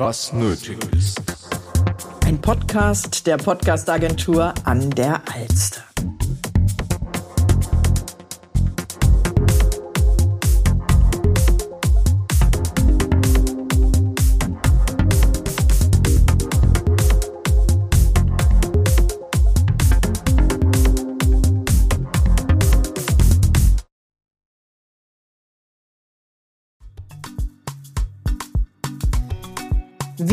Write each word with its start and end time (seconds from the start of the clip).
was 0.00 0.32
nötig 0.32 0.78
ist. 0.96 1.20
Ein 2.24 2.40
Podcast 2.40 3.26
der 3.26 3.36
Podcastagentur 3.36 4.54
an 4.64 4.88
der 4.88 5.20
Alster. 5.30 5.89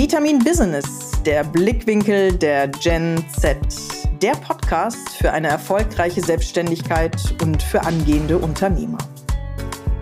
Vitamin 0.08 0.40
Business, 0.40 1.12
der 1.26 1.44
Blickwinkel 1.44 2.32
der 2.32 2.70
Gen 2.70 3.22
Z. 3.38 3.58
Der 4.22 4.32
Podcast 4.32 5.10
für 5.18 5.34
eine 5.34 5.50
erfolgreiche 5.50 6.22
Selbstständigkeit 6.22 7.18
und 7.42 7.62
für 7.62 7.84
angehende 7.84 8.38
Unternehmer. 8.38 9.00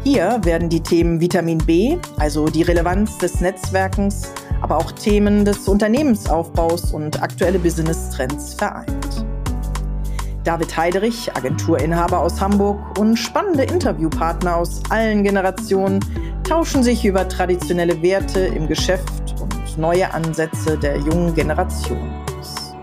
Hier 0.04 0.40
werden 0.44 0.70
die 0.70 0.82
Themen 0.84 1.20
Vitamin 1.20 1.58
B, 1.58 1.98
also 2.20 2.46
die 2.46 2.62
Relevanz 2.62 3.18
des 3.18 3.42
Netzwerkens, 3.42 4.32
aber 4.62 4.78
auch 4.78 4.92
Themen 4.92 5.44
des 5.44 5.68
Unternehmensaufbaus 5.68 6.94
und 6.94 7.24
aktuelle 7.24 7.58
Business-Trends 7.58 8.54
vereint. 8.54 9.26
David 10.44 10.78
Heiderich, 10.78 11.36
Agenturinhaber 11.36 12.20
aus 12.20 12.40
Hamburg 12.40 13.00
und 13.00 13.18
spannende 13.18 13.64
Interviewpartner 13.64 14.58
aus 14.58 14.84
allen 14.92 15.24
Generationen 15.24 16.00
tauschen 16.44 16.84
sich 16.84 17.04
über 17.06 17.28
traditionelle 17.28 18.00
Werte 18.04 18.42
im 18.42 18.68
Geschäft 18.68 19.25
neue 19.78 20.14
Ansätze 20.14 20.78
der 20.78 20.98
jungen 20.98 21.34
Generation 21.34 22.12
aus. 22.38 22.74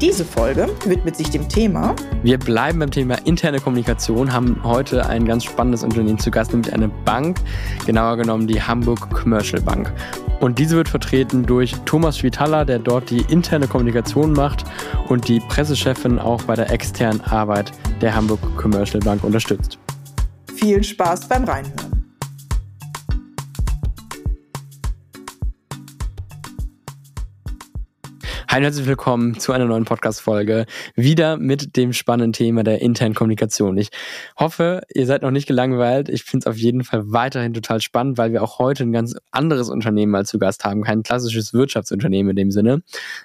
Diese 0.00 0.24
Folge 0.24 0.68
widmet 0.84 1.16
sich 1.16 1.30
dem 1.30 1.48
Thema. 1.48 1.94
Wir 2.22 2.38
bleiben 2.38 2.80
beim 2.80 2.90
Thema 2.90 3.14
interne 3.24 3.60
Kommunikation, 3.60 4.30
haben 4.32 4.60
heute 4.62 5.06
ein 5.06 5.24
ganz 5.24 5.44
spannendes 5.44 5.82
Unternehmen 5.82 6.18
zu 6.18 6.30
Gast, 6.30 6.52
nämlich 6.52 6.72
eine 6.72 6.88
Bank, 6.88 7.38
genauer 7.86 8.18
genommen 8.18 8.46
die 8.46 8.60
Hamburg 8.60 9.10
Commercial 9.10 9.62
Bank. 9.62 9.90
Und 10.40 10.58
diese 10.58 10.76
wird 10.76 10.90
vertreten 10.90 11.46
durch 11.46 11.74
Thomas 11.86 12.18
Schwitaler, 12.18 12.66
der 12.66 12.78
dort 12.78 13.08
die 13.08 13.22
interne 13.30 13.66
Kommunikation 13.66 14.32
macht 14.32 14.64
und 15.08 15.28
die 15.28 15.40
Pressechefin 15.40 16.18
auch 16.18 16.42
bei 16.42 16.54
der 16.54 16.70
externen 16.70 17.22
Arbeit 17.22 17.72
der 18.02 18.14
Hamburg 18.14 18.40
Commercial 18.56 19.00
Bank 19.00 19.24
unterstützt. 19.24 19.78
Viel 20.54 20.84
Spaß 20.84 21.26
beim 21.28 21.44
Reinhören. 21.44 21.85
Hi 28.56 28.60
und 28.60 28.64
herzlich 28.64 28.86
willkommen 28.86 29.38
zu 29.38 29.52
einer 29.52 29.66
neuen 29.66 29.84
Podcast-Folge. 29.84 30.64
Wieder 30.94 31.36
mit 31.36 31.76
dem 31.76 31.92
spannenden 31.92 32.32
Thema 32.32 32.64
der 32.64 32.80
internen 32.80 33.14
Kommunikation. 33.14 33.76
Ich 33.76 33.90
hoffe, 34.38 34.80
ihr 34.94 35.04
seid 35.04 35.20
noch 35.20 35.30
nicht 35.30 35.46
gelangweilt. 35.46 36.08
Ich 36.08 36.24
finde 36.24 36.44
es 36.44 36.46
auf 36.46 36.56
jeden 36.56 36.82
Fall 36.82 37.12
weiterhin 37.12 37.52
total 37.52 37.82
spannend, 37.82 38.16
weil 38.16 38.32
wir 38.32 38.42
auch 38.42 38.58
heute 38.58 38.84
ein 38.84 38.92
ganz 38.92 39.14
anderes 39.30 39.68
Unternehmen 39.68 40.10
mal 40.10 40.24
zu 40.24 40.38
Gast 40.38 40.64
haben. 40.64 40.84
Kein 40.84 41.02
klassisches 41.02 41.52
Wirtschaftsunternehmen 41.52 42.30
in 42.30 42.36
dem 42.36 42.50
Sinne, 42.50 42.80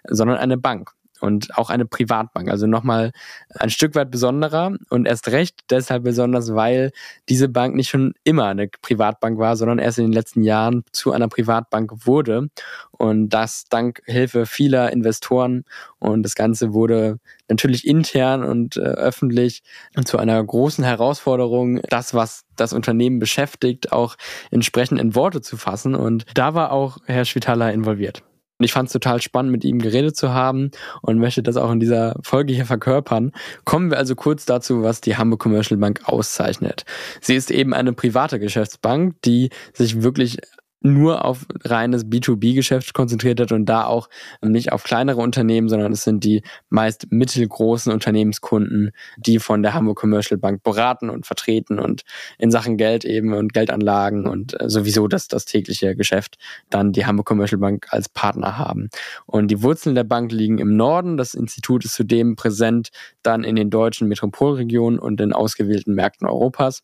sondern 0.05 0.35
eine 0.37 0.57
Bank 0.57 0.91
und 1.21 1.57
auch 1.57 1.69
eine 1.69 1.85
Privatbank. 1.85 2.49
Also 2.49 2.67
nochmal 2.67 3.11
ein 3.55 3.69
Stück 3.69 3.95
weit 3.95 4.11
besonderer 4.11 4.75
und 4.89 5.07
erst 5.07 5.29
recht 5.29 5.59
deshalb 5.69 6.03
besonders, 6.03 6.53
weil 6.53 6.91
diese 7.29 7.49
Bank 7.49 7.75
nicht 7.75 7.89
schon 7.89 8.13
immer 8.23 8.45
eine 8.45 8.67
Privatbank 8.67 9.37
war, 9.37 9.55
sondern 9.55 9.79
erst 9.79 9.99
in 9.99 10.05
den 10.05 10.13
letzten 10.13 10.43
Jahren 10.43 10.83
zu 10.91 11.11
einer 11.11 11.27
Privatbank 11.27 12.05
wurde. 12.05 12.49
Und 12.91 13.29
das 13.29 13.65
dank 13.69 14.01
Hilfe 14.05 14.45
vieler 14.45 14.91
Investoren. 14.91 15.63
Und 15.99 16.23
das 16.23 16.35
Ganze 16.35 16.73
wurde 16.73 17.19
natürlich 17.49 17.87
intern 17.87 18.43
und 18.43 18.77
äh, 18.77 18.81
öffentlich 18.81 19.63
zu 20.05 20.17
einer 20.17 20.43
großen 20.43 20.83
Herausforderung, 20.83 21.81
das, 21.89 22.13
was 22.13 22.45
das 22.55 22.73
Unternehmen 22.73 23.19
beschäftigt, 23.19 23.91
auch 23.91 24.15
entsprechend 24.51 24.99
in 24.99 25.15
Worte 25.15 25.41
zu 25.41 25.57
fassen. 25.57 25.95
Und 25.95 26.25
da 26.33 26.53
war 26.53 26.71
auch 26.71 26.97
Herr 27.05 27.25
Schwitaler 27.25 27.73
involviert. 27.73 28.23
Und 28.61 28.65
ich 28.65 28.73
fand 28.73 28.89
es 28.89 28.93
total 28.93 29.19
spannend, 29.23 29.51
mit 29.51 29.63
ihm 29.63 29.79
geredet 29.79 30.15
zu 30.15 30.35
haben 30.35 30.69
und 31.01 31.17
möchte 31.17 31.41
das 31.41 31.57
auch 31.57 31.71
in 31.71 31.79
dieser 31.79 32.15
Folge 32.21 32.53
hier 32.53 32.67
verkörpern. 32.67 33.31
Kommen 33.65 33.89
wir 33.89 33.97
also 33.97 34.13
kurz 34.13 34.45
dazu, 34.45 34.83
was 34.83 35.01
die 35.01 35.17
Hamburg 35.17 35.39
Commercial 35.39 35.79
Bank 35.79 36.01
auszeichnet. 36.05 36.85
Sie 37.21 37.33
ist 37.33 37.49
eben 37.49 37.73
eine 37.73 37.91
private 37.93 38.39
Geschäftsbank, 38.39 39.15
die 39.23 39.49
sich 39.73 40.03
wirklich 40.03 40.37
nur 40.81 41.25
auf 41.25 41.45
reines 41.63 42.05
B2B-Geschäft 42.05 42.93
konzentriert 42.93 43.39
hat 43.39 43.51
und 43.51 43.65
da 43.65 43.85
auch 43.85 44.09
nicht 44.41 44.71
auf 44.71 44.83
kleinere 44.83 45.21
Unternehmen, 45.21 45.69
sondern 45.69 45.91
es 45.91 46.03
sind 46.03 46.23
die 46.23 46.41
meist 46.69 47.11
mittelgroßen 47.11 47.93
Unternehmenskunden, 47.93 48.91
die 49.17 49.39
von 49.39 49.61
der 49.61 49.73
Hamburg 49.73 49.99
Commercial 49.99 50.39
Bank 50.39 50.63
beraten 50.63 51.09
und 51.09 51.25
vertreten 51.25 51.79
und 51.79 52.01
in 52.39 52.51
Sachen 52.51 52.77
Geld 52.77 53.05
eben 53.05 53.33
und 53.33 53.53
Geldanlagen 53.53 54.27
und 54.27 54.59
äh, 54.59 54.69
sowieso 54.69 55.07
das, 55.07 55.27
das 55.27 55.45
tägliche 55.45 55.95
Geschäft 55.95 56.37
dann 56.69 56.91
die 56.91 57.05
Hamburg 57.05 57.27
Commercial 57.27 57.59
Bank 57.59 57.87
als 57.89 58.09
Partner 58.09 58.57
haben. 58.57 58.89
Und 59.25 59.49
die 59.49 59.61
Wurzeln 59.61 59.95
der 59.95 60.03
Bank 60.03 60.31
liegen 60.31 60.57
im 60.57 60.75
Norden. 60.75 61.17
Das 61.17 61.33
Institut 61.33 61.85
ist 61.85 61.93
zudem 61.93 62.35
präsent 62.35 62.89
dann 63.21 63.43
in 63.43 63.55
den 63.55 63.69
deutschen 63.69 64.07
Metropolregionen 64.07 64.99
und 64.99 65.21
in 65.21 65.33
ausgewählten 65.33 65.93
Märkten 65.93 66.27
Europas 66.27 66.81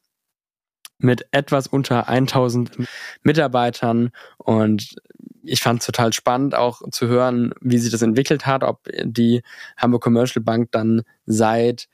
mit 1.00 1.28
etwas 1.32 1.68
unter 1.68 2.08
1000 2.08 2.72
Mitarbeitern 3.24 4.12
und 4.38 4.96
ich 5.44 5.62
fand 5.62 5.80
es 5.80 5.86
total 5.86 6.14
spannend 6.14 6.56
auch 6.56 6.82
zu 6.92 7.08
hören, 7.08 7.54
wie 7.62 7.78
sich 7.78 7.92
das 7.92 8.02
entwickelt 8.02 8.46
hat, 8.46 8.64
ob 8.64 8.88
die 9.04 9.42
Hamburg 9.78 10.04
Commercial 10.04 10.44
Bank 10.44 10.72
dann 10.72 11.04
seit 11.26 11.88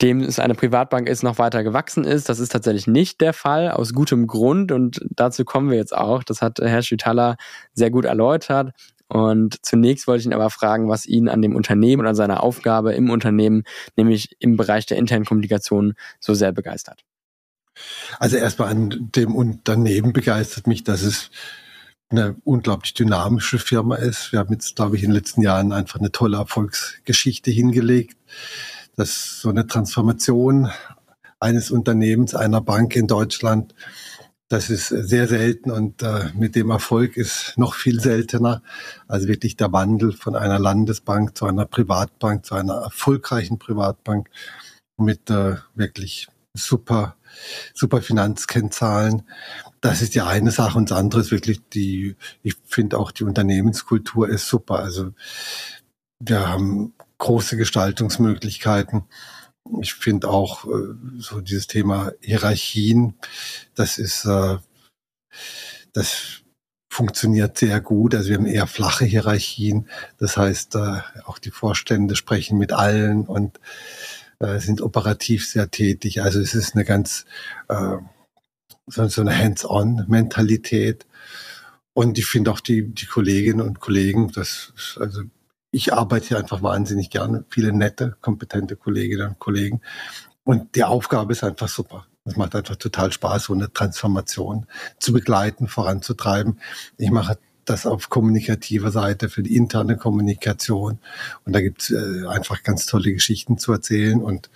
dem 0.00 0.20
es 0.20 0.40
eine 0.40 0.54
Privatbank 0.54 1.08
ist, 1.08 1.22
noch 1.22 1.38
weiter 1.38 1.62
gewachsen 1.62 2.04
ist. 2.04 2.28
Das 2.28 2.40
ist 2.40 2.50
tatsächlich 2.50 2.88
nicht 2.88 3.20
der 3.20 3.32
Fall, 3.32 3.70
aus 3.70 3.92
gutem 3.92 4.26
Grund. 4.26 4.72
Und 4.72 5.00
dazu 5.10 5.44
kommen 5.44 5.70
wir 5.70 5.76
jetzt 5.76 5.96
auch. 5.96 6.24
Das 6.24 6.42
hat 6.42 6.58
Herr 6.58 6.82
Schütaler 6.82 7.36
sehr 7.72 7.90
gut 7.90 8.04
erläutert. 8.04 8.72
Und 9.06 9.64
zunächst 9.64 10.08
wollte 10.08 10.20
ich 10.20 10.26
ihn 10.26 10.32
aber 10.32 10.50
fragen, 10.50 10.88
was 10.88 11.06
ihn 11.06 11.28
an 11.28 11.42
dem 11.42 11.54
Unternehmen 11.54 12.00
und 12.00 12.08
an 12.08 12.14
seiner 12.14 12.42
Aufgabe 12.42 12.94
im 12.94 13.10
Unternehmen, 13.10 13.62
nämlich 13.96 14.36
im 14.40 14.56
Bereich 14.56 14.86
der 14.86 14.96
internen 14.96 15.24
Kommunikation, 15.24 15.94
so 16.18 16.34
sehr 16.34 16.50
begeistert. 16.50 17.04
Also 18.18 18.36
erstmal 18.36 18.68
an 18.68 19.10
dem 19.14 19.34
Unternehmen 19.34 20.12
begeistert 20.12 20.66
mich, 20.66 20.84
dass 20.84 21.02
es 21.02 21.30
eine 22.10 22.36
unglaublich 22.44 22.94
dynamische 22.94 23.58
Firma 23.58 23.96
ist. 23.96 24.32
Wir 24.32 24.38
haben 24.38 24.52
jetzt, 24.52 24.76
glaube 24.76 24.96
ich, 24.96 25.02
in 25.02 25.10
den 25.10 25.16
letzten 25.16 25.42
Jahren 25.42 25.72
einfach 25.72 25.98
eine 25.98 26.12
tolle 26.12 26.36
Erfolgsgeschichte 26.36 27.50
hingelegt, 27.50 28.16
dass 28.96 29.40
so 29.40 29.48
eine 29.48 29.66
Transformation 29.66 30.70
eines 31.40 31.70
Unternehmens, 31.70 32.34
einer 32.34 32.60
Bank 32.60 32.94
in 32.94 33.06
Deutschland, 33.06 33.74
das 34.48 34.68
ist 34.68 34.88
sehr 34.88 35.28
selten 35.28 35.70
und 35.70 36.02
äh, 36.02 36.30
mit 36.34 36.54
dem 36.54 36.70
Erfolg 36.70 37.16
ist 37.16 37.54
noch 37.56 37.74
viel 37.74 38.00
seltener. 38.00 38.62
Also 39.08 39.26
wirklich 39.26 39.56
der 39.56 39.72
Wandel 39.72 40.12
von 40.12 40.36
einer 40.36 40.58
Landesbank 40.58 41.36
zu 41.38 41.46
einer 41.46 41.64
Privatbank, 41.64 42.44
zu 42.44 42.54
einer 42.54 42.74
erfolgreichen 42.74 43.58
Privatbank 43.58 44.28
mit 44.98 45.30
äh, 45.30 45.56
wirklich 45.74 46.28
super 46.54 47.16
super 47.74 48.02
Finanzkennzahlen. 48.02 49.22
Das 49.80 50.02
ist 50.02 50.14
die 50.14 50.20
eine 50.20 50.50
Sache 50.50 50.78
und 50.78 50.90
das 50.90 50.98
andere 50.98 51.20
ist 51.20 51.30
wirklich 51.30 51.60
die, 51.72 52.16
ich 52.42 52.56
finde 52.66 52.98
auch 52.98 53.10
die 53.10 53.24
Unternehmenskultur 53.24 54.28
ist 54.28 54.46
super. 54.48 54.78
Also 54.78 55.12
wir 56.20 56.48
haben 56.48 56.94
große 57.18 57.56
Gestaltungsmöglichkeiten. 57.56 59.04
Ich 59.80 59.94
finde 59.94 60.28
auch 60.28 60.64
äh, 60.66 60.94
so 61.18 61.40
dieses 61.40 61.66
Thema 61.66 62.12
Hierarchien, 62.20 63.14
das 63.74 63.98
ist, 63.98 64.24
äh, 64.24 64.58
das 65.92 66.42
funktioniert 66.92 67.56
sehr 67.56 67.80
gut. 67.80 68.14
Also 68.14 68.28
wir 68.28 68.36
haben 68.36 68.46
eher 68.46 68.66
flache 68.66 69.06
Hierarchien. 69.06 69.88
Das 70.18 70.36
heißt, 70.36 70.74
äh, 70.74 71.00
auch 71.24 71.38
die 71.38 71.50
Vorstände 71.50 72.16
sprechen 72.16 72.58
mit 72.58 72.72
allen 72.72 73.22
und 73.22 73.60
sind 74.58 74.80
operativ 74.80 75.46
sehr 75.46 75.70
tätig. 75.70 76.22
Also 76.22 76.40
es 76.40 76.54
ist 76.54 76.74
eine 76.74 76.84
ganz 76.84 77.24
äh, 77.68 77.96
so, 78.86 79.08
so 79.08 79.20
eine 79.20 79.36
Hands-on-Mentalität. 79.36 81.06
Und 81.94 82.18
ich 82.18 82.26
finde 82.26 82.50
auch 82.50 82.60
die, 82.60 82.88
die 82.94 83.06
Kolleginnen 83.06 83.60
und 83.60 83.80
Kollegen, 83.80 84.32
das 84.32 84.72
ist, 84.76 84.98
also 85.00 85.22
ich 85.70 85.92
arbeite 85.92 86.28
hier 86.28 86.38
einfach 86.38 86.62
wahnsinnig 86.62 87.10
gerne, 87.10 87.44
viele 87.48 87.72
nette, 87.72 88.16
kompetente 88.20 88.76
Kolleginnen 88.76 89.28
und 89.28 89.38
Kollegen. 89.38 89.80
Und 90.44 90.74
die 90.76 90.84
Aufgabe 90.84 91.32
ist 91.32 91.44
einfach 91.44 91.68
super. 91.68 92.06
Es 92.24 92.36
macht 92.36 92.54
einfach 92.54 92.76
total 92.76 93.12
Spaß, 93.12 93.44
so 93.44 93.52
eine 93.52 93.72
Transformation 93.72 94.66
zu 94.98 95.12
begleiten, 95.12 95.68
voranzutreiben. 95.68 96.60
Ich 96.96 97.10
mache 97.10 97.38
das 97.64 97.86
auf 97.86 98.08
kommunikativer 98.08 98.90
Seite 98.90 99.28
für 99.28 99.42
die 99.42 99.56
interne 99.56 99.96
Kommunikation. 99.96 100.98
Und 101.44 101.52
da 101.52 101.60
gibt's 101.60 101.90
äh, 101.90 102.26
einfach 102.28 102.62
ganz 102.62 102.86
tolle 102.86 103.12
Geschichten 103.12 103.58
zu 103.58 103.72
erzählen. 103.72 104.22
Und 104.22 104.50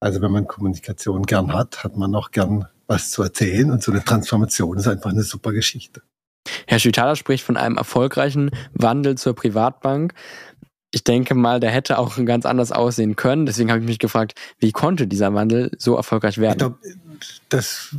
also 0.00 0.20
wenn 0.20 0.32
man 0.32 0.46
Kommunikation 0.46 1.22
gern 1.22 1.52
hat, 1.52 1.84
hat 1.84 1.96
man 1.96 2.14
auch 2.14 2.30
gern 2.30 2.66
was 2.86 3.10
zu 3.10 3.22
erzählen 3.22 3.70
und 3.70 3.82
so 3.82 3.92
eine 3.92 4.04
Transformation 4.04 4.76
ist 4.76 4.86
einfach 4.86 5.10
eine 5.10 5.22
super 5.22 5.52
Geschichte. 5.52 6.02
Herr 6.66 6.78
Schütaler 6.78 7.16
spricht 7.16 7.44
von 7.44 7.56
einem 7.56 7.78
erfolgreichen 7.78 8.50
Wandel 8.74 9.16
zur 9.16 9.34
Privatbank. 9.34 10.12
Ich 10.92 11.02
denke 11.02 11.34
mal, 11.34 11.58
der 11.58 11.70
hätte 11.70 11.98
auch 11.98 12.22
ganz 12.24 12.46
anders 12.46 12.70
aussehen 12.70 13.16
können. 13.16 13.46
Deswegen 13.46 13.70
habe 13.70 13.80
ich 13.80 13.86
mich 13.86 13.98
gefragt, 13.98 14.38
wie 14.58 14.70
konnte 14.70 15.06
dieser 15.06 15.34
Wandel 15.34 15.70
so 15.78 15.96
erfolgreich 15.96 16.38
werden? 16.38 16.52
Ich 16.52 16.58
glaube, 16.58 16.78
das 17.48 17.96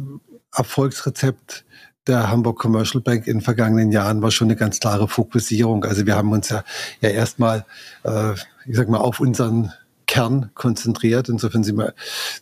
Erfolgsrezept 0.53 1.65
der 2.07 2.29
Hamburg 2.29 2.59
Commercial 2.59 3.01
Bank 3.01 3.27
in 3.27 3.37
den 3.37 3.41
vergangenen 3.41 3.91
Jahren 3.91 4.21
war 4.21 4.31
schon 4.31 4.47
eine 4.47 4.55
ganz 4.55 4.79
klare 4.79 5.07
Fokussierung. 5.07 5.83
Also 5.85 6.05
wir 6.05 6.15
haben 6.15 6.31
uns 6.31 6.49
ja, 6.49 6.63
ja 7.01 7.09
erstmal, 7.09 7.65
äh, 8.03 8.33
ich 8.65 8.75
sag 8.75 8.89
mal, 8.89 8.99
auf 8.99 9.19
unseren 9.19 9.73
Kern 10.05 10.51
konzentriert. 10.53 11.29
Insofern 11.29 11.63
sind 11.63 11.77
wir, 11.77 11.93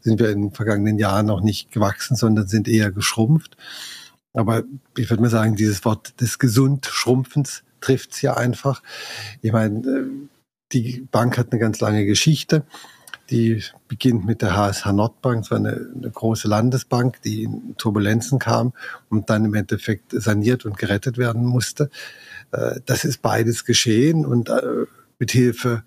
sind 0.01 0.19
wir 0.19 0.30
in 0.31 0.42
den 0.42 0.51
vergangenen 0.51 1.00
Jahren 1.00 1.27
noch 1.27 1.42
nicht 1.42 1.71
gewachsen, 1.71 2.15
sondern 2.15 2.48
sind 2.48 2.68
eher 2.68 2.92
geschrumpft. 2.92 3.56
Aber 4.33 4.63
ich 4.98 5.10
würde 5.10 5.21
mal 5.21 5.30
sagen, 5.30 5.56
dieses 5.56 5.86
Wort 5.86 6.19
des 6.19 6.39
Gesundschrumpfens 6.39 7.63
trifft 7.80 8.13
es 8.13 8.21
ja 8.21 8.36
einfach. 8.36 8.81
Ich 9.42 9.51
meine, 9.51 9.80
äh, 9.80 10.06
die 10.71 11.07
Bank 11.12 11.38
hat 11.38 11.51
eine 11.51 11.60
ganz 11.60 11.80
lange 11.80 12.06
Geschichte. 12.06 12.65
Die 13.33 13.63
beginnt 13.88 14.25
mit 14.25 14.44
der 14.44 14.56
HSH 14.56 14.94
Nordbank, 14.94 15.41
das 15.41 15.50
war 15.51 15.57
eine, 15.57 15.89
eine, 15.95 16.12
große 16.12 16.47
Landesbank, 16.47 17.19
die 17.24 17.44
in 17.44 17.75
Turbulenzen 17.77 18.38
kam 18.38 18.74
und 19.09 19.31
dann 19.31 19.44
im 19.44 19.56
Endeffekt 19.56 20.12
saniert 20.12 20.65
und 20.65 20.77
gerettet 20.77 21.18
werden 21.18 21.44
musste. 21.44 21.89
Äh, 22.51 22.81
das 22.85 23.06
ist 23.06 23.24
beides 23.24 23.65
geschehen 23.65 24.24
und 24.27 24.50
äh, 24.50 24.85
mit 25.18 25.31
Hilfe 25.31 25.83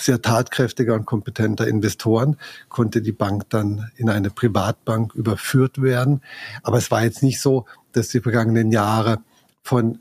sehr 0.00 0.22
tatkräftiger 0.22 0.94
und 0.94 1.06
kompetenter 1.06 1.66
Investoren 1.66 2.36
konnte 2.68 3.02
die 3.02 3.12
Bank 3.12 3.50
dann 3.50 3.90
in 3.96 4.08
eine 4.08 4.30
Privatbank 4.30 5.14
überführt 5.14 5.82
werden. 5.82 6.22
Aber 6.62 6.78
es 6.78 6.90
war 6.90 7.02
jetzt 7.02 7.22
nicht 7.22 7.40
so, 7.40 7.66
dass 7.92 8.08
die 8.08 8.20
vergangenen 8.20 8.70
Jahre 8.70 9.18
von 9.62 9.98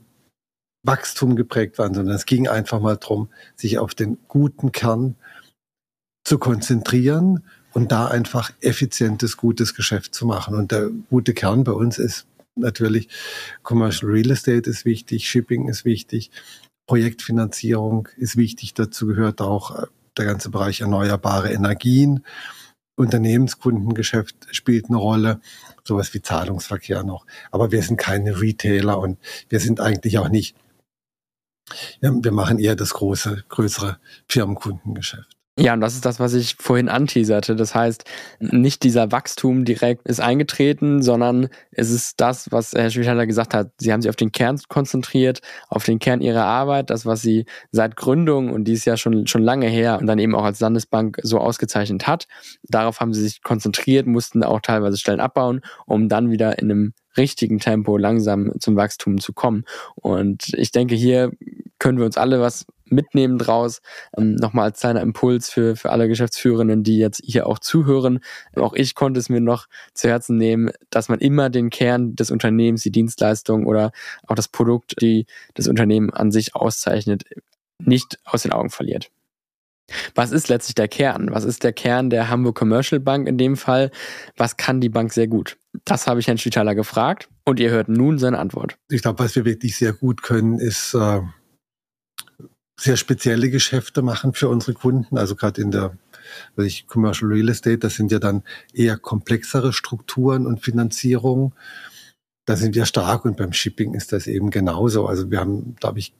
Wachstum 0.83 1.35
geprägt 1.35 1.79
waren, 1.79 1.93
sondern 1.93 2.15
es 2.15 2.25
ging 2.25 2.47
einfach 2.47 2.79
mal 2.79 2.97
darum, 2.97 3.29
sich 3.55 3.79
auf 3.79 3.95
den 3.95 4.17
guten 4.27 4.71
Kern 4.71 5.15
zu 6.27 6.39
konzentrieren 6.39 7.41
und 7.71 7.93
da 7.93 8.07
einfach 8.07 8.51
effizientes, 8.59 9.37
gutes 9.37 9.75
Geschäft 9.75 10.13
zu 10.13 10.25
machen. 10.25 10.55
Und 10.55 10.73
der 10.73 10.89
gute 11.09 11.33
Kern 11.33 11.63
bei 11.63 11.71
uns 11.71 11.97
ist 11.97 12.27
natürlich 12.57 13.07
Commercial 13.63 14.11
Real 14.11 14.31
Estate 14.31 14.69
ist 14.69 14.83
wichtig, 14.83 15.29
Shipping 15.29 15.69
ist 15.69 15.85
wichtig, 15.85 16.29
Projektfinanzierung 16.85 18.09
ist 18.17 18.35
wichtig. 18.35 18.73
Dazu 18.73 19.07
gehört 19.07 19.39
auch 19.39 19.83
äh, 19.83 19.85
der 20.17 20.25
ganze 20.25 20.49
Bereich 20.49 20.81
erneuerbare 20.81 21.53
Energien. 21.53 22.25
Unternehmenskundengeschäft 22.97 24.47
spielt 24.51 24.89
eine 24.89 24.97
Rolle, 24.97 25.39
sowas 25.85 26.13
wie 26.13 26.21
Zahlungsverkehr 26.21 27.03
noch. 27.03 27.25
Aber 27.51 27.71
wir 27.71 27.81
sind 27.83 27.95
keine 27.95 28.41
Retailer 28.41 28.99
und 28.99 29.17
wir 29.47 29.61
sind 29.61 29.79
eigentlich 29.79 30.17
auch 30.17 30.27
nicht, 30.27 30.57
wir 32.01 32.33
machen 32.33 32.59
eher 32.59 32.75
das 32.75 32.93
große, 32.95 33.45
größere 33.47 33.97
Firmenkundengeschäft. 34.27 35.36
Ja, 35.59 35.73
und 35.73 35.81
das 35.81 35.95
ist 35.95 36.05
das, 36.05 36.19
was 36.19 36.35
ich 36.35 36.55
vorhin 36.59 36.87
anteaserte. 36.87 37.55
Das 37.55 37.73
heißt, 37.73 38.03
nicht 38.39 38.83
dieser 38.83 39.11
Wachstum 39.11 39.65
direkt 39.65 40.07
ist 40.07 40.19
eingetreten, 40.19 41.01
sondern 41.01 41.49
es 41.71 41.89
ist 41.89 42.21
das, 42.21 42.51
was 42.51 42.73
Herr 42.73 42.91
Schwitaler 42.91 43.25
gesagt 43.25 43.55
hat. 43.55 43.71
Sie 43.79 43.91
haben 43.91 44.03
sich 44.03 44.09
auf 44.09 44.15
den 44.15 44.31
Kern 44.31 44.59
konzentriert, 44.69 45.41
auf 45.67 45.83
den 45.83 45.97
Kern 45.97 46.21
ihrer 46.21 46.45
Arbeit, 46.45 46.91
das, 46.91 47.07
was 47.07 47.23
sie 47.23 47.45
seit 47.71 47.95
Gründung 47.95 48.51
und 48.51 48.65
dies 48.65 48.85
Jahr 48.85 48.97
schon, 48.97 49.25
schon 49.25 49.41
lange 49.41 49.67
her 49.67 49.97
und 49.99 50.05
dann 50.05 50.19
eben 50.19 50.35
auch 50.35 50.43
als 50.43 50.59
Landesbank 50.59 51.17
so 51.23 51.39
ausgezeichnet 51.39 52.05
hat. 52.05 52.27
Darauf 52.61 52.99
haben 52.99 53.15
sie 53.15 53.23
sich 53.23 53.41
konzentriert, 53.41 54.05
mussten 54.05 54.43
auch 54.43 54.61
teilweise 54.61 54.97
Stellen 54.97 55.19
abbauen, 55.19 55.61
um 55.87 56.07
dann 56.07 56.29
wieder 56.29 56.59
in 56.59 56.69
einem 56.69 56.93
richtigen 57.17 57.57
Tempo 57.57 57.97
langsam 57.97 58.51
zum 58.59 58.75
Wachstum 58.75 59.19
zu 59.19 59.33
kommen. 59.33 59.63
Und 59.95 60.53
ich 60.53 60.71
denke, 60.71 60.93
hier 60.93 61.31
können 61.79 61.97
wir 61.97 62.05
uns 62.05 62.17
alle 62.17 62.39
was 62.41 62.67
mitnehmen 62.89 63.37
draus. 63.37 63.81
Ähm, 64.17 64.35
Nochmal 64.35 64.65
als 64.65 64.79
kleiner 64.79 65.01
Impuls 65.01 65.49
für, 65.49 65.75
für 65.75 65.91
alle 65.91 66.07
Geschäftsführenden, 66.07 66.83
die 66.83 66.97
jetzt 66.97 67.21
hier 67.23 67.47
auch 67.47 67.59
zuhören. 67.59 68.19
Auch 68.55 68.73
ich 68.73 68.95
konnte 68.95 69.19
es 69.19 69.29
mir 69.29 69.41
noch 69.41 69.67
zu 69.93 70.07
Herzen 70.07 70.37
nehmen, 70.37 70.71
dass 70.89 71.09
man 71.09 71.19
immer 71.19 71.49
den 71.49 71.69
Kern 71.69 72.15
des 72.15 72.31
Unternehmens, 72.31 72.83
die 72.83 72.91
Dienstleistung 72.91 73.65
oder 73.65 73.91
auch 74.27 74.35
das 74.35 74.47
Produkt, 74.47 75.01
die 75.01 75.25
das 75.53 75.67
Unternehmen 75.67 76.11
an 76.11 76.31
sich 76.31 76.55
auszeichnet, 76.55 77.23
nicht 77.79 78.17
aus 78.25 78.43
den 78.43 78.51
Augen 78.51 78.69
verliert. 78.69 79.09
Was 80.15 80.31
ist 80.31 80.49
letztlich 80.49 80.75
der 80.75 80.87
Kern? 80.87 81.29
Was 81.31 81.45
ist 81.45 81.63
der 81.63 81.71
Kern 81.71 82.09
der 82.09 82.29
Hamburg 82.29 82.57
Commercial 82.57 82.99
Bank 82.99 83.27
in 83.27 83.37
dem 83.37 83.55
Fall? 83.55 83.91
Was 84.35 84.57
kann 84.57 84.81
die 84.81 84.89
Bank 84.89 85.13
sehr 85.13 85.27
gut? 85.27 85.57
Das 85.85 86.07
habe 86.07 86.19
ich 86.19 86.27
Herrn 86.27 86.37
Schwitaler 86.37 86.75
gefragt 86.75 87.29
und 87.45 87.59
ihr 87.59 87.69
hört 87.69 87.87
nun 87.87 88.19
seine 88.19 88.39
Antwort. 88.39 88.77
Ich 88.89 89.01
glaube, 89.01 89.19
was 89.19 89.35
wir 89.35 89.45
wirklich 89.45 89.77
sehr 89.77 89.93
gut 89.93 90.23
können, 90.23 90.59
ist 90.59 90.93
äh, 90.93 91.21
sehr 92.79 92.97
spezielle 92.97 93.49
Geschäfte 93.49 94.01
machen 94.01 94.33
für 94.33 94.49
unsere 94.49 94.73
Kunden. 94.73 95.17
Also 95.17 95.35
gerade 95.35 95.61
in 95.61 95.71
der 95.71 95.97
ich, 96.57 96.87
Commercial 96.87 97.31
Real 97.31 97.49
Estate, 97.49 97.77
das 97.79 97.95
sind 97.95 98.11
ja 98.11 98.19
dann 98.19 98.43
eher 98.73 98.97
komplexere 98.97 99.73
Strukturen 99.73 100.45
und 100.45 100.63
Finanzierung. 100.63 101.53
Da 102.45 102.55
sind 102.55 102.75
wir 102.75 102.85
stark 102.85 103.25
und 103.25 103.37
beim 103.37 103.53
Shipping 103.53 103.93
ist 103.93 104.11
das 104.11 104.27
eben 104.27 104.49
genauso. 104.49 105.07
Also 105.07 105.31
wir 105.31 105.39
haben, 105.39 105.75
glaube 105.75 105.99
ich, 105.99 106.13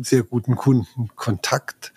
sehr 0.00 0.22
guten 0.22 0.56
Kundenkontakt, 0.56 1.92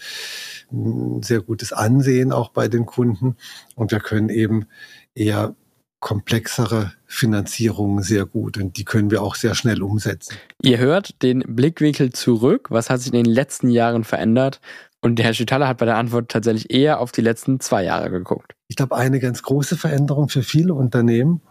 sehr 1.21 1.41
gutes 1.41 1.71
Ansehen 1.71 2.31
auch 2.31 2.49
bei 2.49 2.67
den 2.67 2.85
Kunden 2.85 3.35
und 3.75 3.91
wir 3.91 3.99
können 3.99 4.29
eben 4.29 4.65
eher 5.13 5.55
komplexere 5.99 6.93
Finanzierungen 7.07 8.03
sehr 8.03 8.25
gut 8.25 8.57
und 8.57 8.77
die 8.77 8.85
können 8.85 9.09
wir 9.09 9.21
auch 9.21 9.35
sehr 9.35 9.55
schnell 9.55 9.81
umsetzen. 9.81 10.35
Ihr 10.61 10.77
hört 10.77 11.21
den 11.23 11.43
Blickwinkel 11.47 12.11
zurück. 12.11 12.67
Was 12.69 12.89
hat 12.89 13.01
sich 13.01 13.13
in 13.13 13.23
den 13.23 13.31
letzten 13.31 13.69
Jahren 13.69 14.03
verändert? 14.03 14.59
Und 15.01 15.19
Herr 15.21 15.33
Schüttaler 15.33 15.67
hat 15.67 15.77
bei 15.77 15.85
der 15.85 15.97
Antwort 15.97 16.29
tatsächlich 16.29 16.71
eher 16.71 16.99
auf 16.99 17.11
die 17.11 17.21
letzten 17.21 17.59
zwei 17.59 17.83
Jahre 17.83 18.09
geguckt. 18.09 18.53
Ich 18.67 18.75
glaube, 18.75 18.95
eine 18.95 19.19
ganz 19.19 19.43
große 19.43 19.77
Veränderung 19.77 20.29
für 20.29 20.43
viele 20.43 20.73
Unternehmen 20.73 21.41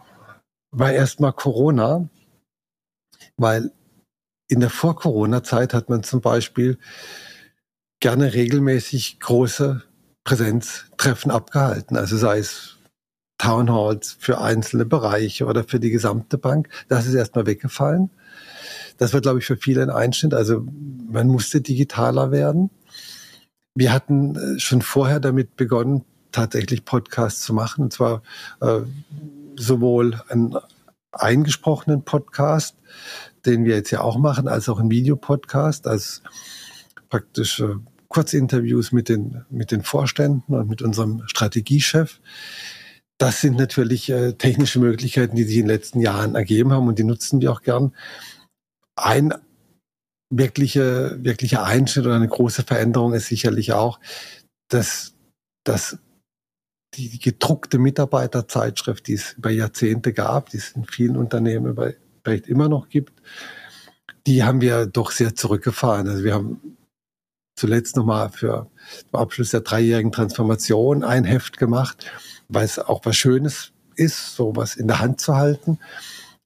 war 0.71 0.91
erstmal 0.91 1.33
Corona, 1.33 2.09
weil 3.37 3.71
in 4.49 4.59
der 4.59 4.69
Vor-Corona-Zeit 4.69 5.73
hat 5.73 5.89
man 5.89 6.03
zum 6.03 6.21
Beispiel 6.21 6.77
gerne 8.01 8.33
regelmäßig 8.33 9.19
große 9.19 9.83
Präsenztreffen 10.25 11.31
abgehalten. 11.31 11.97
Also 11.97 12.17
sei 12.17 12.39
es 12.39 12.77
Townhalls 13.37 14.15
für 14.19 14.39
einzelne 14.39 14.85
Bereiche 14.85 15.45
oder 15.45 15.63
für 15.63 15.79
die 15.79 15.89
gesamte 15.89 16.37
Bank. 16.37 16.69
Das 16.87 17.05
ist 17.05 17.13
erstmal 17.13 17.45
weggefallen. 17.45 18.09
Das 18.97 19.13
war, 19.13 19.21
glaube 19.21 19.39
ich, 19.39 19.45
für 19.45 19.57
viele 19.57 19.83
ein 19.83 19.89
Einschnitt. 19.89 20.33
Also 20.33 20.65
man 21.09 21.27
musste 21.27 21.61
digitaler 21.61 22.31
werden. 22.31 22.69
Wir 23.75 23.91
hatten 23.91 24.35
äh, 24.35 24.59
schon 24.59 24.81
vorher 24.81 25.19
damit 25.19 25.57
begonnen, 25.57 26.05
tatsächlich 26.31 26.85
Podcasts 26.85 27.41
zu 27.41 27.53
machen. 27.53 27.83
Und 27.83 27.93
zwar 27.93 28.21
äh, 28.61 28.81
sowohl 29.57 30.21
einen 30.29 30.55
eingesprochenen 31.11 32.03
Podcast, 32.03 32.77
den 33.45 33.65
wir 33.65 33.75
jetzt 33.75 33.91
ja 33.91 34.01
auch 34.01 34.17
machen, 34.17 34.47
als 34.47 34.69
auch 34.69 34.79
einen 34.79 34.91
Videopodcast, 34.91 35.87
als 35.87 36.21
praktisch 37.09 37.59
äh, 37.59 37.75
Kurzinterviews 38.07 38.93
mit 38.93 39.09
den, 39.09 39.45
mit 39.49 39.71
den 39.71 39.83
Vorständen 39.83 40.55
und 40.55 40.69
mit 40.69 40.81
unserem 40.81 41.23
Strategiechef 41.27 42.21
das 43.17 43.41
sind 43.41 43.57
natürlich 43.57 44.09
äh, 44.09 44.33
technische 44.33 44.79
Möglichkeiten, 44.79 45.35
die 45.35 45.43
sich 45.43 45.57
in 45.57 45.63
den 45.63 45.75
letzten 45.75 46.01
Jahren 46.01 46.35
ergeben 46.35 46.71
haben 46.71 46.87
und 46.87 46.99
die 46.99 47.03
nutzen 47.03 47.41
wir 47.41 47.51
auch 47.51 47.61
gern. 47.61 47.95
Ein 48.95 49.33
wirklicher 50.29 51.23
wirkliche 51.23 51.63
Einschnitt 51.63 52.05
oder 52.05 52.15
eine 52.15 52.27
große 52.27 52.63
Veränderung 52.63 53.13
ist 53.13 53.27
sicherlich 53.27 53.73
auch, 53.73 53.99
dass, 54.69 55.13
dass 55.63 55.97
die 56.95 57.19
gedruckte 57.19 57.77
Mitarbeiterzeitschrift, 57.77 59.07
die 59.07 59.13
es 59.13 59.33
über 59.33 59.49
Jahrzehnte 59.49 60.13
gab, 60.13 60.49
die 60.49 60.57
es 60.57 60.71
in 60.71 60.85
vielen 60.85 61.17
Unternehmen 61.17 61.77
vielleicht 62.23 62.47
immer 62.47 62.69
noch 62.69 62.89
gibt, 62.89 63.21
die 64.27 64.43
haben 64.43 64.61
wir 64.61 64.87
doch 64.87 65.11
sehr 65.11 65.35
zurückgefahren. 65.35 66.07
Also 66.07 66.23
wir 66.23 66.33
haben 66.33 66.64
zuletzt 67.55 67.95
nochmal 67.95 68.29
für 68.29 68.67
den 69.11 69.19
Abschluss 69.19 69.51
der 69.51 69.61
dreijährigen 69.61 70.11
Transformation 70.11 71.03
ein 71.03 71.23
Heft 71.23 71.57
gemacht 71.57 72.05
weil 72.47 72.65
es 72.65 72.79
auch 72.79 73.01
was 73.03 73.15
Schönes 73.15 73.71
ist, 73.95 74.35
sowas 74.35 74.75
in 74.75 74.87
der 74.87 74.99
Hand 74.99 75.21
zu 75.21 75.35
halten. 75.35 75.79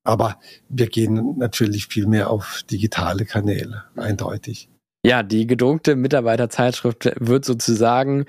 Aber 0.03 0.39
wir 0.69 0.87
gehen 0.87 1.37
natürlich 1.37 1.87
viel 1.87 2.07
mehr 2.07 2.29
auf 2.29 2.63
digitale 2.69 3.25
Kanäle, 3.25 3.83
eindeutig. 3.95 4.69
Ja, 5.05 5.23
die 5.23 5.47
gedruckte 5.47 5.95
Mitarbeiterzeitschrift 5.95 7.11
wird 7.19 7.45
sozusagen 7.45 8.25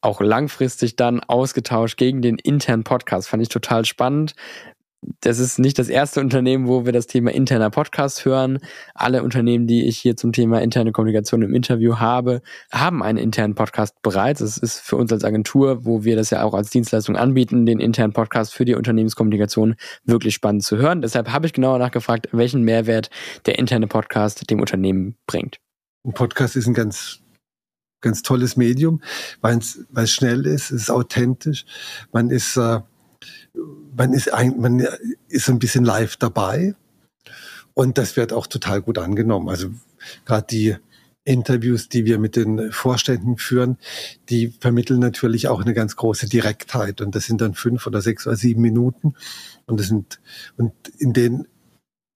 auch 0.00 0.20
langfristig 0.20 0.96
dann 0.96 1.20
ausgetauscht 1.20 1.96
gegen 1.96 2.22
den 2.22 2.36
internen 2.36 2.84
Podcast. 2.84 3.28
Fand 3.28 3.42
ich 3.42 3.48
total 3.48 3.84
spannend. 3.84 4.34
Das 5.20 5.38
ist 5.38 5.58
nicht 5.58 5.78
das 5.78 5.88
erste 5.88 6.20
Unternehmen, 6.20 6.66
wo 6.66 6.84
wir 6.84 6.92
das 6.92 7.06
Thema 7.06 7.32
interner 7.32 7.70
Podcast 7.70 8.24
hören. 8.24 8.58
Alle 8.94 9.22
Unternehmen, 9.22 9.66
die 9.66 9.86
ich 9.86 9.98
hier 9.98 10.16
zum 10.16 10.32
Thema 10.32 10.62
interne 10.62 10.92
Kommunikation 10.92 11.42
im 11.42 11.54
Interview 11.54 11.98
habe, 11.98 12.42
haben 12.72 13.02
einen 13.02 13.18
internen 13.18 13.54
Podcast 13.54 14.00
bereits. 14.02 14.40
Es 14.40 14.56
ist 14.56 14.80
für 14.80 14.96
uns 14.96 15.12
als 15.12 15.24
Agentur, 15.24 15.84
wo 15.84 16.04
wir 16.04 16.16
das 16.16 16.30
ja 16.30 16.42
auch 16.42 16.54
als 16.54 16.70
Dienstleistung 16.70 17.16
anbieten, 17.16 17.66
den 17.66 17.80
internen 17.80 18.12
Podcast 18.12 18.54
für 18.54 18.64
die 18.64 18.74
Unternehmenskommunikation 18.74 19.76
wirklich 20.04 20.34
spannend 20.34 20.64
zu 20.64 20.76
hören. 20.76 21.02
Deshalb 21.02 21.30
habe 21.30 21.46
ich 21.46 21.52
genauer 21.52 21.78
nachgefragt, 21.78 22.28
welchen 22.32 22.62
Mehrwert 22.62 23.10
der 23.46 23.58
interne 23.58 23.86
Podcast 23.86 24.50
dem 24.50 24.60
Unternehmen 24.60 25.16
bringt. 25.26 25.58
Ein 26.04 26.12
Podcast 26.12 26.56
ist 26.56 26.66
ein 26.66 26.74
ganz 26.74 27.20
ganz 28.00 28.20
tolles 28.20 28.58
Medium, 28.58 29.00
weil 29.40 29.58
es 29.58 30.10
schnell 30.10 30.44
ist, 30.44 30.70
es 30.70 30.82
ist 30.82 30.90
authentisch, 30.90 31.64
man 32.12 32.28
ist 32.28 32.58
äh, 32.58 32.80
man 33.96 34.12
ist 34.12 34.32
ein, 34.32 34.60
man 34.60 34.86
ist 35.28 35.48
ein 35.48 35.58
bisschen 35.58 35.84
live 35.84 36.16
dabei 36.16 36.74
und 37.74 37.98
das 37.98 38.16
wird 38.16 38.32
auch 38.32 38.46
total 38.46 38.82
gut 38.82 38.98
angenommen. 38.98 39.48
Also 39.48 39.70
gerade 40.24 40.46
die 40.50 40.76
Interviews, 41.24 41.88
die 41.88 42.04
wir 42.04 42.18
mit 42.18 42.36
den 42.36 42.70
Vorständen 42.70 43.38
führen, 43.38 43.78
die 44.28 44.48
vermitteln 44.60 45.00
natürlich 45.00 45.48
auch 45.48 45.62
eine 45.62 45.72
ganz 45.72 45.96
große 45.96 46.28
Direktheit 46.28 47.00
und 47.00 47.14
das 47.14 47.24
sind 47.24 47.40
dann 47.40 47.54
fünf 47.54 47.86
oder 47.86 48.02
sechs 48.02 48.26
oder 48.26 48.36
sieben 48.36 48.60
Minuten 48.60 49.14
und 49.66 49.80
das 49.80 49.88
sind 49.88 50.20
und 50.56 50.72
in 50.98 51.12
denen 51.14 51.48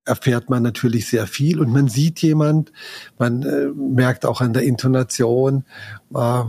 erfährt 0.04 0.50
man 0.50 0.62
natürlich 0.62 1.06
sehr 1.06 1.26
viel 1.26 1.60
und 1.60 1.70
man 1.70 1.88
sieht 1.88 2.20
jemand, 2.20 2.72
man 3.18 3.42
äh, 3.42 3.68
merkt 3.68 4.24
auch 4.24 4.40
an 4.40 4.54
der 4.54 4.62
Intonation, 4.62 5.64
äh, 6.14 6.44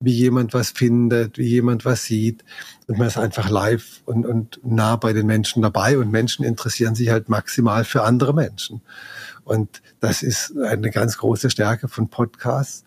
wie 0.00 0.12
jemand 0.12 0.54
was 0.54 0.70
findet, 0.70 1.38
wie 1.38 1.48
jemand 1.48 1.84
was 1.84 2.04
sieht 2.04 2.44
und 2.86 2.98
man 2.98 3.06
ist 3.06 3.16
einfach 3.16 3.48
live 3.48 4.02
und, 4.04 4.26
und 4.26 4.60
nah 4.62 4.96
bei 4.96 5.12
den 5.12 5.26
Menschen 5.26 5.62
dabei 5.62 5.98
und 5.98 6.10
Menschen 6.10 6.44
interessieren 6.44 6.94
sich 6.94 7.10
halt 7.10 7.28
maximal 7.28 7.84
für 7.84 8.02
andere 8.02 8.34
Menschen. 8.34 8.82
Und 9.44 9.82
das 10.00 10.22
ist 10.22 10.56
eine 10.58 10.90
ganz 10.90 11.18
große 11.18 11.50
Stärke 11.50 11.88
von 11.88 12.08
Podcasts, 12.08 12.84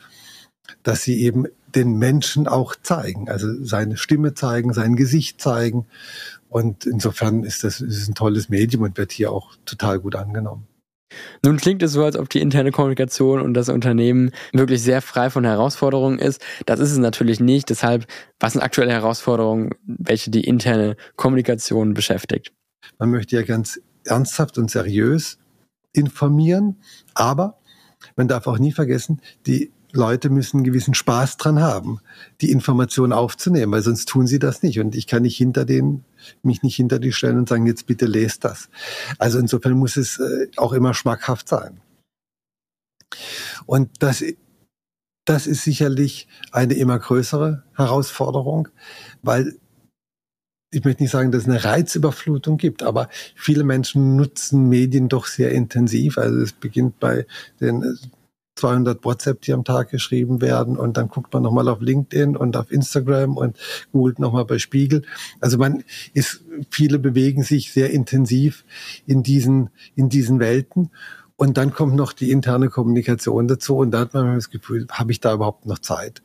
dass 0.83 1.03
sie 1.03 1.21
eben 1.21 1.45
den 1.75 1.97
Menschen 1.97 2.47
auch 2.47 2.75
zeigen, 2.75 3.29
also 3.29 3.63
seine 3.63 3.97
Stimme 3.97 4.33
zeigen, 4.33 4.73
sein 4.73 4.95
Gesicht 4.95 5.41
zeigen. 5.41 5.85
Und 6.49 6.85
insofern 6.85 7.43
ist 7.43 7.63
das 7.63 7.81
ist 7.81 8.07
ein 8.07 8.15
tolles 8.15 8.49
Medium 8.49 8.83
und 8.83 8.97
wird 8.97 9.11
hier 9.11 9.31
auch 9.31 9.55
total 9.65 9.99
gut 9.99 10.15
angenommen. 10.15 10.67
Nun 11.43 11.57
klingt 11.57 11.81
es 11.83 11.93
so, 11.93 12.03
als 12.03 12.17
ob 12.17 12.29
die 12.29 12.41
interne 12.41 12.71
Kommunikation 12.71 13.41
und 13.41 13.53
das 13.53 13.69
Unternehmen 13.69 14.31
wirklich 14.53 14.81
sehr 14.81 15.01
frei 15.01 15.29
von 15.29 15.45
Herausforderungen 15.45 16.19
ist. 16.19 16.43
Das 16.65 16.79
ist 16.79 16.91
es 16.91 16.97
natürlich 16.97 17.39
nicht. 17.39 17.69
Deshalb, 17.69 18.05
was 18.39 18.53
sind 18.53 18.61
aktuelle 18.61 18.91
Herausforderungen, 18.91 19.71
welche 19.85 20.31
die 20.31 20.43
interne 20.43 20.97
Kommunikation 21.15 21.93
beschäftigt? 21.93 22.51
Man 22.99 23.11
möchte 23.11 23.35
ja 23.35 23.43
ganz 23.43 23.79
ernsthaft 24.03 24.57
und 24.57 24.71
seriös 24.71 25.37
informieren, 25.93 26.77
aber 27.13 27.59
man 28.15 28.27
darf 28.27 28.47
auch 28.47 28.59
nie 28.59 28.71
vergessen, 28.71 29.21
die 29.45 29.71
Leute 29.97 30.29
müssen 30.29 30.57
einen 30.57 30.63
gewissen 30.63 30.93
Spaß 30.93 31.37
dran 31.37 31.59
haben, 31.59 31.99
die 32.41 32.51
Information 32.51 33.11
aufzunehmen, 33.11 33.71
weil 33.71 33.81
sonst 33.81 34.07
tun 34.07 34.27
sie 34.27 34.39
das 34.39 34.63
nicht. 34.63 34.79
Und 34.79 34.95
ich 34.95 35.07
kann 35.07 35.23
nicht 35.23 35.37
hinter 35.37 35.65
denen, 35.65 36.05
mich 36.43 36.63
nicht 36.63 36.75
hinter 36.75 36.99
die 36.99 37.11
stellen 37.11 37.37
und 37.37 37.49
sagen, 37.49 37.65
jetzt 37.65 37.87
bitte 37.87 38.05
lest 38.05 38.45
das. 38.45 38.69
Also 39.17 39.39
insofern 39.39 39.73
muss 39.73 39.97
es 39.97 40.19
äh, 40.19 40.47
auch 40.55 40.73
immer 40.73 40.93
schmackhaft 40.93 41.49
sein. 41.49 41.81
Und 43.65 43.89
das, 43.99 44.23
das 45.25 45.47
ist 45.47 45.63
sicherlich 45.63 46.27
eine 46.51 46.75
immer 46.75 46.97
größere 46.99 47.63
Herausforderung, 47.75 48.69
weil 49.21 49.57
ich 50.71 50.83
möchte 50.83 51.01
nicht 51.01 51.11
sagen, 51.11 51.31
dass 51.31 51.43
es 51.43 51.49
eine 51.49 51.63
Reizüberflutung 51.63 52.57
gibt, 52.57 52.83
aber 52.83 53.09
viele 53.35 53.63
Menschen 53.63 54.15
nutzen 54.17 54.67
Medien 54.67 55.07
doch 55.07 55.25
sehr 55.25 55.51
intensiv. 55.51 56.17
Also 56.17 56.39
es 56.39 56.51
beginnt 56.51 56.99
bei 56.99 57.25
den 57.61 57.97
200 58.57 59.03
WhatsApp, 59.05 59.41
die 59.41 59.53
am 59.53 59.63
Tag 59.63 59.89
geschrieben 59.89 60.41
werden 60.41 60.77
und 60.77 60.97
dann 60.97 61.07
guckt 61.07 61.33
man 61.33 61.43
nochmal 61.43 61.67
auf 61.67 61.81
LinkedIn 61.81 62.35
und 62.35 62.57
auf 62.57 62.71
Instagram 62.71 63.37
und 63.37 63.57
googelt 63.91 64.19
nochmal 64.19 64.45
bei 64.45 64.59
Spiegel. 64.59 65.03
Also 65.39 65.57
man 65.57 65.83
ist, 66.13 66.43
viele 66.69 66.99
bewegen 66.99 67.43
sich 67.43 67.71
sehr 67.71 67.91
intensiv 67.91 68.65
in 69.05 69.23
diesen, 69.23 69.69
in 69.95 70.09
diesen 70.09 70.39
Welten. 70.39 70.91
Und 71.39 71.57
dann 71.57 71.71
kommt 71.71 71.95
noch 71.95 72.13
die 72.13 72.31
interne 72.31 72.67
Kommunikation 72.67 73.47
dazu 73.47 73.77
und 73.77 73.91
da 73.91 73.99
hat 73.99 74.15
man 74.15 74.33
das 74.33 74.49
Gefühl, 74.49 74.87
habe 74.89 75.11
ich 75.11 75.19
da 75.19 75.35
überhaupt 75.35 75.67
noch 75.67 75.77
Zeit? 75.77 76.23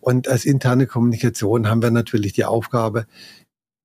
Und 0.00 0.28
als 0.28 0.44
interne 0.44 0.86
Kommunikation 0.86 1.68
haben 1.68 1.82
wir 1.82 1.90
natürlich 1.90 2.32
die 2.32 2.44
Aufgabe, 2.44 3.06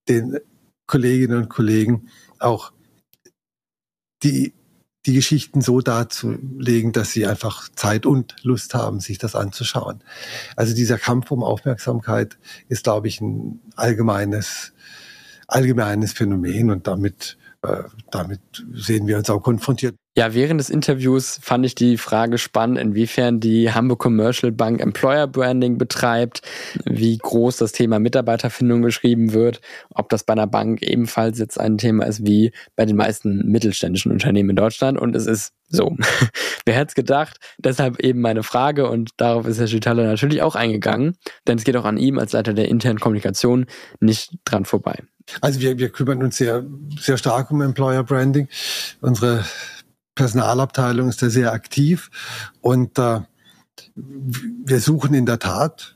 den 0.08 0.38
Kolleginnen 0.86 1.38
und 1.38 1.50
Kollegen 1.50 2.10
auch 2.38 2.72
die 4.24 4.54
die 5.08 5.14
Geschichten 5.14 5.62
so 5.62 5.80
darzulegen, 5.80 6.92
dass 6.92 7.12
sie 7.12 7.26
einfach 7.26 7.70
Zeit 7.70 8.06
und 8.06 8.36
Lust 8.44 8.74
haben, 8.74 9.00
sich 9.00 9.18
das 9.18 9.36
anzuschauen. 9.36 10.04
Also 10.58 10.76
dieser 10.76 10.98
Kampf 10.98 11.32
um 11.32 11.44
Aufmerksamkeit 11.44 12.38
ist, 12.68 12.84
glaube 12.84 13.08
ich, 13.08 13.22
ein 13.22 13.62
allgemeines, 13.76 14.74
allgemeines 15.48 16.12
Phänomen 16.12 16.70
und 16.72 16.88
damit, 16.88 17.38
äh, 17.62 17.84
damit 18.12 18.42
sehen 18.74 19.08
wir 19.08 19.18
uns 19.18 19.30
auch 19.30 19.40
konfrontiert. 19.40 19.96
Ja, 20.18 20.34
während 20.34 20.60
des 20.60 20.72
Interviews 20.72 21.38
fand 21.44 21.64
ich 21.64 21.76
die 21.76 21.96
Frage 21.96 22.40
spannend, 22.40 22.80
inwiefern 22.80 23.40
die 23.40 23.72
Hamburg 23.72 24.00
Commercial 24.00 24.52
Bank 24.52 24.82
Employer 24.82 25.28
Branding 25.28 25.78
betreibt, 25.78 26.42
wie 26.86 27.20
groß 27.20 27.58
das 27.58 27.72
Thema 27.72 28.00
Mitarbeiterfindung 28.00 28.82
geschrieben 28.82 29.34
wird, 29.34 29.62
ob 29.94 30.10
das 30.10 30.24
bei 30.24 30.34
einer 30.34 30.48
Bank 30.48 30.82
ebenfalls 30.82 31.38
jetzt 31.38 31.60
ein 31.60 31.78
Thema 31.78 32.06
ist 32.06 32.26
wie 32.26 32.52
bei 32.76 32.88
den 32.88 32.96
meisten 32.96 33.48
mittelständischen 33.48 34.12
Unternehmen 34.12 34.50
in 34.50 34.56
Deutschland. 34.56 34.98
Und 34.98 35.16
es 35.16 35.28
ist 35.28 35.54
so. 35.70 35.96
Wer 36.66 36.74
hätte 36.74 36.88
es 36.88 36.96
gedacht? 36.96 37.38
Deshalb 37.60 38.00
eben 38.00 38.20
meine 38.20 38.42
Frage 38.42 38.90
und 38.90 39.12
darauf 39.18 39.46
ist 39.46 39.60
Herr 39.60 39.68
Schitaler 39.68 40.06
natürlich 40.06 40.42
auch 40.42 40.56
eingegangen, 40.56 41.16
denn 41.46 41.60
es 41.60 41.64
geht 41.64 41.78
auch 41.78 41.86
an 41.86 41.98
ihm 41.98 42.18
als 42.18 42.32
Leiter 42.32 42.56
der 42.56 42.70
internen 42.70 43.00
Kommunikation 43.00 43.68
nicht 44.00 44.32
dran 44.46 44.66
vorbei. 44.66 45.04
Also 45.42 45.60
wir, 45.60 45.78
wir 45.78 45.90
kümmern 45.90 46.24
uns 46.24 46.38
sehr, 46.38 46.66
sehr 47.00 47.18
stark 47.18 47.52
um 47.52 47.62
Employer 47.62 48.04
Branding. 48.04 48.48
Unsere 49.02 49.44
Personalabteilung 50.18 51.08
ist 51.08 51.22
da 51.22 51.30
sehr 51.30 51.54
aktiv 51.54 52.10
und 52.62 53.00
äh, 53.00 53.22
wir 53.96 54.80
suchen 54.80 55.14
in 55.14 55.26
der 55.26 55.40
Tat 55.40 55.96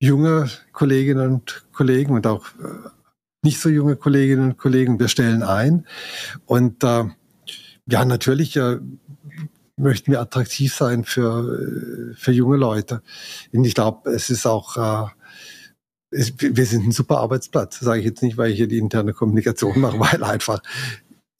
junge 0.00 0.48
Kolleginnen 0.72 1.32
und 1.32 1.66
Kollegen 1.72 2.14
und 2.14 2.26
auch 2.26 2.46
äh, 2.62 2.88
nicht 3.42 3.60
so 3.60 3.68
junge 3.68 3.96
Kolleginnen 3.96 4.52
und 4.52 4.56
Kollegen. 4.56 4.98
Wir 4.98 5.08
stellen 5.08 5.42
ein 5.42 5.86
und 6.46 6.82
äh, 6.84 7.04
ja, 7.88 8.04
natürlich 8.04 8.56
äh, 8.56 8.78
möchten 9.76 10.12
wir 10.12 10.20
attraktiv 10.20 10.74
sein 10.74 11.04
für, 11.04 12.12
äh, 12.12 12.14
für 12.14 12.32
junge 12.32 12.56
Leute. 12.56 13.02
Und 13.52 13.64
ich 13.64 13.74
glaube, 13.74 14.10
es 14.10 14.30
ist 14.30 14.46
auch, 14.46 14.76
äh, 14.76 15.10
es, 16.10 16.32
wir 16.38 16.66
sind 16.66 16.86
ein 16.86 16.92
super 16.92 17.18
Arbeitsplatz. 17.18 17.80
Sage 17.80 18.00
ich 18.00 18.06
jetzt 18.06 18.22
nicht, 18.22 18.36
weil 18.36 18.50
ich 18.50 18.56
hier 18.56 18.68
die 18.68 18.78
interne 18.78 19.12
Kommunikation 19.12 19.80
mache, 19.80 19.98
weil 20.00 20.24
einfach 20.24 20.60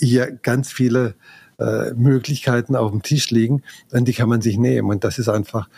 hier 0.01 0.33
ganz 0.33 0.73
viele 0.73 1.15
äh, 1.59 1.93
Möglichkeiten 1.95 2.77
auf 2.77 2.91
dem 2.91 3.03
Tisch 3.03 3.31
liegen 3.31 3.63
und 3.93 4.07
die 4.07 4.13
kann 4.13 4.29
man 4.29 4.43
sich 4.43 4.59
nehmen. 4.59 4.91
Und 4.91 5.05
das 5.05 5.19
ist 5.19 5.29
einfach 5.29 5.69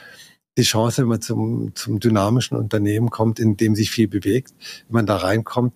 die 0.56 0.62
Chance, 0.62 1.02
wenn 1.02 1.08
man 1.08 1.20
zum, 1.20 1.74
zum 1.74 2.00
dynamischen 2.00 2.56
Unternehmen 2.56 3.10
kommt, 3.10 3.38
in 3.38 3.56
dem 3.56 3.74
sich 3.74 3.90
viel 3.90 4.08
bewegt. 4.08 4.52
Wenn 4.88 4.94
man 4.94 5.06
da 5.06 5.16
reinkommt, 5.16 5.74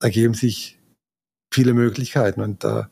ergeben 0.00 0.34
sich 0.34 0.78
viele 1.52 1.74
Möglichkeiten. 1.74 2.40
Und 2.40 2.64
äh, 2.64 2.84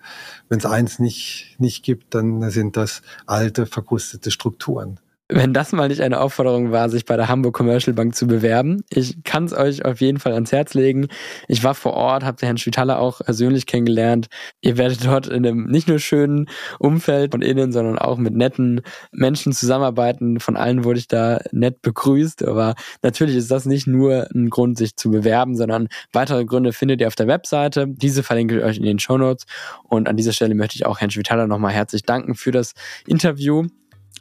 wenn 0.48 0.58
es 0.58 0.66
eins 0.66 0.98
nicht, 0.98 1.56
nicht 1.58 1.84
gibt, 1.84 2.14
dann 2.14 2.50
sind 2.50 2.76
das 2.76 3.02
alte, 3.26 3.66
verkrustete 3.66 4.30
Strukturen 4.30 5.00
wenn 5.32 5.54
das 5.54 5.72
mal 5.72 5.88
nicht 5.88 6.00
eine 6.00 6.20
Aufforderung 6.20 6.72
war, 6.72 6.88
sich 6.88 7.04
bei 7.04 7.16
der 7.16 7.28
Hamburg 7.28 7.54
Commercial 7.54 7.94
Bank 7.94 8.14
zu 8.14 8.26
bewerben. 8.26 8.82
Ich 8.90 9.22
kann 9.24 9.44
es 9.44 9.52
euch 9.52 9.84
auf 9.84 10.00
jeden 10.00 10.18
Fall 10.18 10.32
ans 10.32 10.52
Herz 10.52 10.74
legen. 10.74 11.08
Ich 11.48 11.62
war 11.62 11.74
vor 11.74 11.94
Ort, 11.94 12.24
habe 12.24 12.44
Herrn 12.44 12.58
Schwitaler 12.58 12.98
auch 12.98 13.20
persönlich 13.20 13.66
kennengelernt. 13.66 14.26
Ihr 14.60 14.76
werdet 14.76 15.04
dort 15.04 15.28
in 15.28 15.46
einem 15.46 15.66
nicht 15.66 15.88
nur 15.88 15.98
schönen 15.98 16.46
Umfeld 16.78 17.32
von 17.32 17.42
innen, 17.42 17.72
sondern 17.72 17.98
auch 17.98 18.18
mit 18.18 18.34
netten 18.34 18.82
Menschen 19.12 19.52
zusammenarbeiten. 19.52 20.40
Von 20.40 20.56
allen 20.56 20.84
wurde 20.84 20.98
ich 20.98 21.08
da 21.08 21.40
nett 21.52 21.80
begrüßt. 21.82 22.46
Aber 22.46 22.74
natürlich 23.02 23.36
ist 23.36 23.50
das 23.50 23.66
nicht 23.66 23.86
nur 23.86 24.28
ein 24.34 24.50
Grund, 24.50 24.78
sich 24.78 24.96
zu 24.96 25.10
bewerben, 25.10 25.56
sondern 25.56 25.88
weitere 26.12 26.44
Gründe 26.44 26.72
findet 26.72 27.00
ihr 27.00 27.06
auf 27.06 27.16
der 27.16 27.28
Webseite. 27.28 27.86
Diese 27.88 28.22
verlinke 28.22 28.58
ich 28.58 28.64
euch 28.64 28.76
in 28.78 28.84
den 28.84 28.98
Show 28.98 29.16
Notes. 29.16 29.46
Und 29.84 30.08
an 30.08 30.16
dieser 30.16 30.32
Stelle 30.32 30.54
möchte 30.54 30.76
ich 30.76 30.86
auch 30.86 31.00
Herrn 31.00 31.10
Schwitaler 31.10 31.46
nochmal 31.46 31.72
herzlich 31.72 32.02
danken 32.02 32.34
für 32.34 32.50
das 32.50 32.74
Interview. 33.06 33.66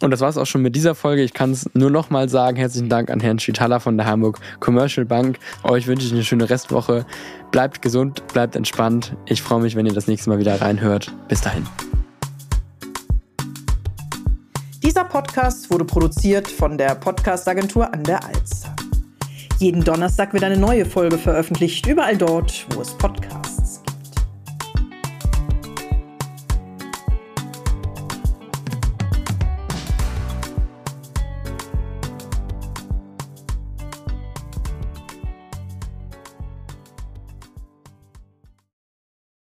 Und 0.01 0.11
das 0.11 0.21
war 0.21 0.29
es 0.29 0.37
auch 0.37 0.45
schon 0.45 0.61
mit 0.61 0.75
dieser 0.75 0.95
Folge. 0.95 1.23
Ich 1.23 1.33
kann 1.33 1.51
es 1.51 1.69
nur 1.73 1.89
noch 1.89 2.09
mal 2.09 2.29
sagen. 2.29 2.55
Herzlichen 2.55 2.87
Dank 2.87 3.09
an 3.09 3.19
Herrn 3.19 3.37
Schitala 3.39 3.79
von 3.79 3.97
der 3.97 4.05
Hamburg 4.05 4.39
Commercial 4.61 5.05
Bank. 5.05 5.39
Euch 5.63 5.87
wünsche 5.87 6.05
ich 6.05 6.13
eine 6.13 6.23
schöne 6.23 6.49
Restwoche. 6.49 7.05
Bleibt 7.51 7.81
gesund, 7.81 8.23
bleibt 8.31 8.55
entspannt. 8.55 9.15
Ich 9.25 9.41
freue 9.41 9.61
mich, 9.61 9.75
wenn 9.75 9.85
ihr 9.85 9.93
das 9.93 10.07
nächste 10.07 10.29
Mal 10.29 10.39
wieder 10.39 10.61
reinhört. 10.61 11.13
Bis 11.27 11.41
dahin. 11.41 11.65
Dieser 14.81 15.03
Podcast 15.03 15.69
wurde 15.69 15.83
produziert 15.83 16.47
von 16.47 16.77
der 16.77 16.95
Podcast-Agentur 16.95 17.93
an 17.93 18.03
der 18.03 18.23
Alster. 18.23 18.73
Jeden 19.59 19.83
Donnerstag 19.83 20.31
wird 20.31 20.45
eine 20.45 20.57
neue 20.57 20.85
Folge 20.85 21.17
veröffentlicht, 21.17 21.85
überall 21.85 22.17
dort, 22.17 22.65
wo 22.73 22.81
es 22.81 22.91
Podcasts 22.97 23.28